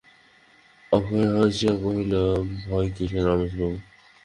অক্ষয় 0.91 1.27
হাসিয়া 1.33 1.73
কহিল, 1.81 2.13
ভয় 2.63 2.87
কিসের 2.95 3.23
রমেশবাবু? 3.27 3.77